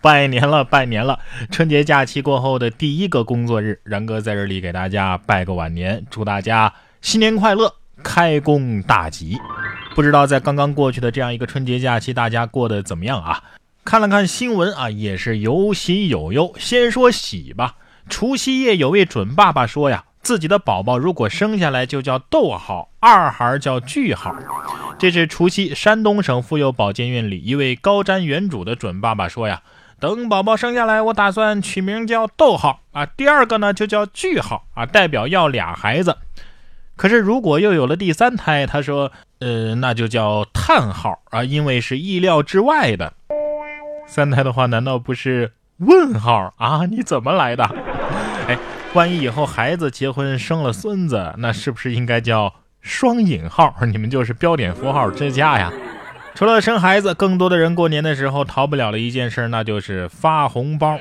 [0.00, 1.18] 拜年了，拜年了！
[1.50, 7.74] 春节假期过后的第一个工作日，然哥在这里给大家拜个晚年，祝大家新年快乐，
[8.04, 9.36] 开工大吉！
[9.96, 13.42] 不知道在刚刚过去的这样一个春节假期，大家过得怎么样啊？
[13.84, 16.54] 看了看新闻啊，也是有喜有忧。
[16.58, 17.74] 先说喜吧，
[18.08, 20.04] 除夕夜有位准爸爸说呀。
[20.20, 24.34] 自己的宝宝如果生下来就叫逗号，二孩叫句号。
[24.98, 29.62] 这是除夕，山东省妇幼保健院里一位高瞻远瞩的准爸爸说呀
[30.00, 36.16] ：“等宝宝生下来，我打算取名叫逗号啊，第二个呢就叫句号啊，代表要俩孩子。
[36.96, 43.12] 可是如果又有了第三胎，他说，呃，那就叫叹号啊，因为是意料之外的。
[44.06, 46.86] 三胎的话，难道不是问号啊？
[46.86, 47.64] 你怎么来的？
[48.46, 48.58] 哎。”
[48.94, 53.74] 万一以后孩子结婚生了孙子，那是不是应该叫双引号？
[53.92, 55.70] 你们就是标点符号之家呀！
[56.38, 60.96] 除了生孩子，更多的人过年的时候逃不了的一件事，那就是发红包。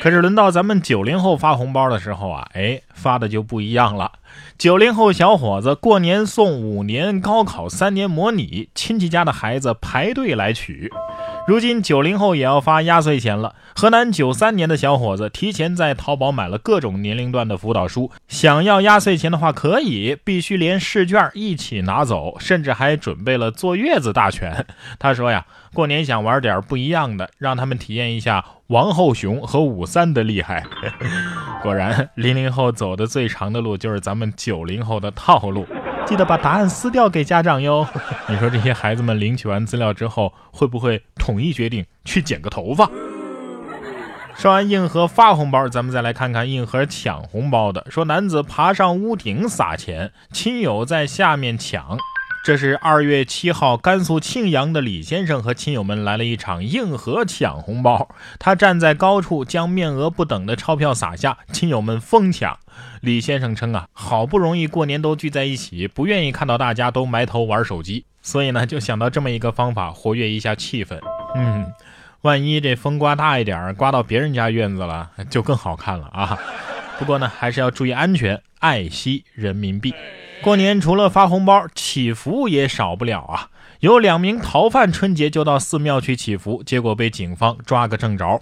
[0.00, 4.10] 可是轮到咱们九零后发红包的时候啊，哎，发的就不一样了。
[4.58, 10.90] 九零后小伙子过年送五年高考三年模拟，亲戚家的孩子排队来取。
[11.44, 13.56] 如今九零后也要发压岁钱了。
[13.74, 24.64] 河南九三年的小伙子提前在淘宝买了各种年龄段的辅导书，想要压岁钱的话可以，必须连试卷一起拿走，甚至还准备了坐月子大全。
[25.00, 30.64] 他说呀，过年想玩点不一样的，让他们体验一下王后雄和武三的厉害。
[31.60, 35.66] 果然，零零后走的最长的路就是咱们九零后的套路。
[36.06, 37.86] 记得把答案撕掉给家长哟。
[38.28, 42.90] 你说这些孩子们领取完资料之后，会不会统一决定去剪个头发？
[44.34, 47.86] 说完硬核发红包，咱们再来看看硬核抢红包的。
[47.90, 51.98] 说男子爬上屋顶撒钱，亲友在下面抢。
[52.42, 58.08] 这是二月七号，甘肃庆阳的李先生和亲友们来了一场硬核抢红包。
[58.40, 62.58] 他站在高处，将面额不等的钞票撒下，亲友们疯抢。
[63.00, 70.98] 李先生称啊，好不容易过年都聚在一起，不愿意看到大家都埋头玩手机，所以呢，就想到这么一个方法，活跃一下气氛。
[71.36, 71.72] 嗯，
[72.22, 76.36] 万一这风刮大一点，刮到别人家院子了，就更好看了啊。
[76.98, 79.94] 不过呢，还是要注意安全，爱惜人民币。
[80.42, 83.48] 过年除了发红包，祈福也少不了啊！
[83.78, 88.40] 有两名逃犯春节就到寺庙去祈福，结果被警方抓个正着。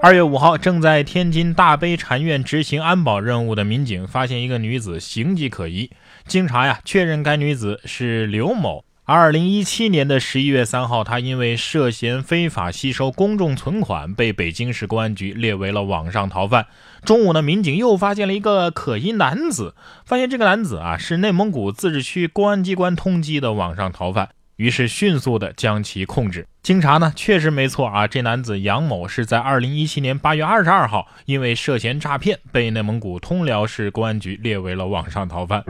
[0.00, 5.90] 二月五号，正在天津大悲禅院执行安保任务的民警发现一个女子形迹可疑，
[6.28, 8.84] 经查呀，确认该女子是刘某。
[9.14, 16.66] 二零一七年的十一月三号，他因为涉嫌非法吸收公众存款，被北京市公安局列为了网上逃犯。
[17.04, 19.74] 中午呢，民警又发现了一个可疑男子，
[20.06, 26.46] 发现这个男子啊是内蒙古自治区公安机关通缉的网上逃犯，于是迅速的将其控制。
[26.62, 35.62] 经查呢，确实没错啊，这男子杨某是在二零一七年八月二十二号，因为涉嫌诈骗，被内蒙古通辽市公安局列为了网上逃犯。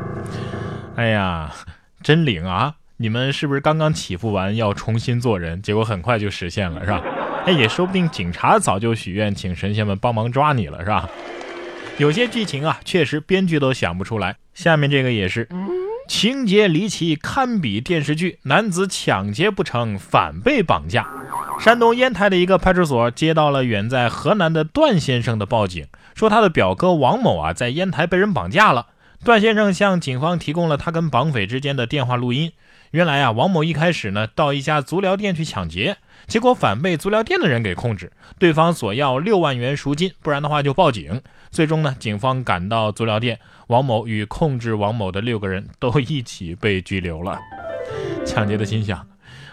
[0.95, 1.53] 哎呀，
[2.05, 2.77] 真灵啊！
[2.99, 7.03] 你们是不是刚刚祈福完要重新做人，结果很快就实现了，是吧？
[7.47, 11.09] 哎，也说不定警察早就许愿请神仙们帮忙抓你了，是吧？
[11.99, 14.37] 有些剧情啊，确实编剧都想不出来。
[14.55, 15.49] 下面这个也是，
[16.09, 21.07] 情节离奇堪比电视剧，男子抢劫不成反被绑架。
[21.61, 28.87] 山东烟台的一个派出所接到了远在河南的段先生的报警，说他的表哥王某啊在烟台被人绑架了。
[29.25, 32.53] 段先生向警方提供了他跟绑匪之间的电话录音。
[32.91, 35.97] 原来啊，王某一开始呢到一家足疗店去抢劫，
[36.27, 38.11] 结果反被足疗店的人给控制，
[38.41, 41.23] 对方索要六万元赎金，不然的话就报警。
[41.51, 43.39] 最终呢，警方赶到足疗店，
[43.69, 47.39] 王某与控制王某的六个人都一起被拘留了。
[48.27, 49.07] 抢劫的心想：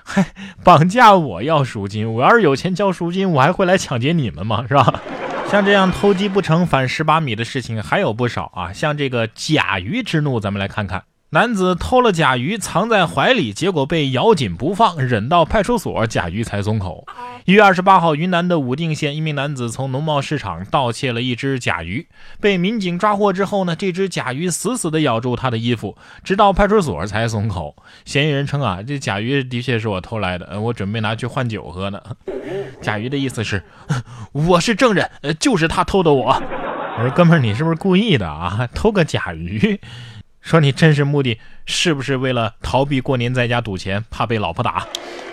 [0.04, 4.66] 嗨，绑架我要赎金，我要是有钱交赎金，我还会来抢劫你们吗？
[4.68, 5.02] 是吧？
[5.50, 11.04] 像这样偷鸡不成反蚀把米的事情还有不少啊，像这个甲鱼之怒，咱们来看看。
[11.32, 17.06] 男子偷了甲鱼藏在怀里，结果被咬紧不放，忍到派出所，甲鱼才松口。
[17.46, 22.08] 一月二十八号，云南的武定县一名男子从农贸市场盗窃了一只甲鱼，
[22.42, 27.76] 被民警抓获之后呢，这只甲鱼死死地咬住他的衣服，直到派出所才松口。
[28.06, 32.02] 嫌疑人称啊，这甲鱼的确是我偷来的，我准备拿去换酒喝呢。
[32.82, 33.64] 甲鱼的意思是，
[34.34, 35.08] 我是证人，
[35.40, 36.42] 就是他偷的我。
[36.98, 38.68] 我说哥们儿，你是不是故意的啊？
[38.74, 39.80] 偷个甲鱼？
[40.50, 44.88] 说你真实目的是不是为了逃避过年在家赌钱，怕被老婆打？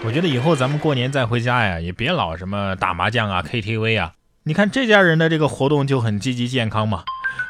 [0.05, 4.13] 我觉得以后咱们过年再回家呀，也别老什么打麻将啊、KTV 啊。
[4.43, 7.05] 你看这家人的这个活动就很积极健康嘛，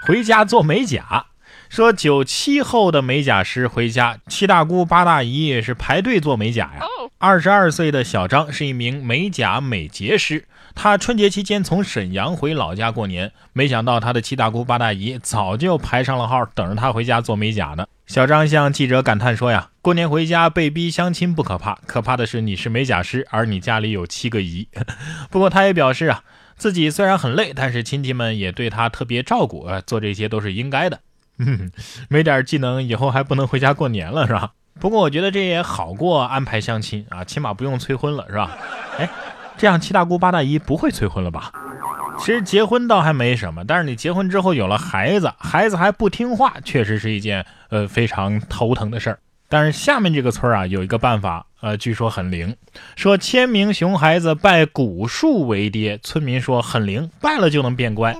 [0.06, 1.26] 回家做美甲。
[1.68, 6.86] 说九七后的美甲师回家，七大姑八大姨也是排队做美甲呀。
[7.18, 17.86] 二十二岁的小张是一名美甲美睫师，他春节期间从沈阳回老家过年，没想到他的七大姑八大姨早就排上了号，等着他回家做美甲呢。
[18.06, 24.68] 小张向记者感叹说：“呀，过年回家被逼相亲不可怕，可怕的是你是美甲师，而你家里有七个姨。
[25.30, 26.22] ”不过他也表示啊，
[26.58, 31.00] 自己虽然很累，但是亲戚们也对他特别照顾，做这些都是应该的。
[32.10, 34.52] 没点技能，以后还不能回家过年了，是吧？
[34.86, 38.56] 不过我觉得这也好过安排相亲啊，起码不用催婚了，是吧？
[38.98, 39.10] 哎。
[39.58, 41.50] 这样七大姑八大姨不会催婚了吧？
[42.20, 49.18] 其实结婚倒还没什么，但是你结婚之后有了孩子，孩子还不听话，确实是一件呃非常头疼的事儿。
[49.48, 52.54] 但是下面这个村啊有一个办法，呃，据说很灵，
[52.94, 58.14] 说千名熊孩子拜古树为爹，村民说很灵，拜了就能变乖。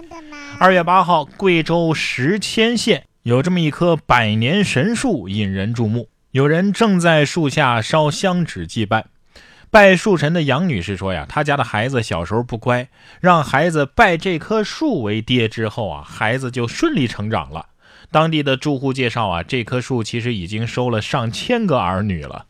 [0.58, 9.06] 二月八号，贵州石阡县有这么一棵百年神树引人注目，有人正在树下烧香纸祭拜。
[9.70, 12.88] 拜树神的杨女士说呀，她家的孩子小时候不乖，
[13.22, 17.68] 让孩子拜这棵树为爹之后啊，孩子就顺利成长了。
[18.10, 22.44] 当地的住户介绍啊，这棵树其实已经收了上千个儿女了。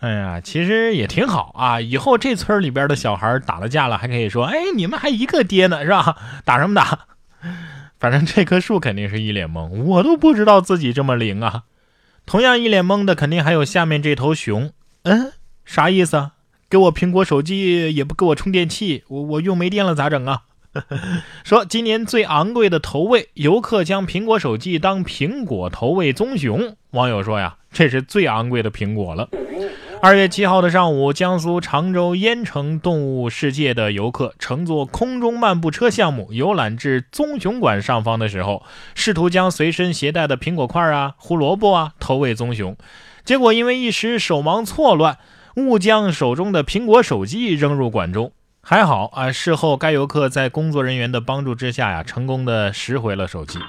[0.00, 6.16] 哎呀，其实也挺好啊，以后这村里边的小孩打了架了，还可以说，哎，你们还一个爹呢，是吧？
[6.44, 7.06] 打什么打？
[8.00, 11.62] 反正这棵树肯定是一脸懵，我都不知道自己这么灵啊。
[12.24, 14.70] 同样一脸懵的，肯定还有下面这头熊。
[15.02, 15.32] 嗯，
[15.64, 16.32] 啥意思啊？
[16.70, 20.42] 给我苹果手机也不给我充电器，我我用没电了咋整啊？
[21.44, 26.76] 说今年最昂贵的投喂，游客将苹果手机当苹果投喂棕熊。
[26.92, 29.28] 网友说呀，这是最昂贵的苹果了。
[30.04, 38.64] 二月七号的上午，江苏常州烟城动物世界的游客乘坐空中漫步车项目游览至棕熊馆上方的时候，
[38.96, 42.76] 试图将随身携带的苹果块啊、胡萝卜啊投喂棕熊，
[43.24, 45.18] 结果因为一时手忙错乱。
[45.54, 49.30] 误将手中的苹果手机扔入馆中，还好啊！
[49.30, 53.60] 事后该游客在工作人员的帮助之下呀，成功的拾回了手机。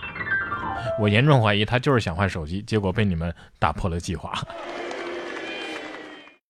[1.00, 4.34] 我严重怀疑他就是想换手机，结果被你们打破了计划。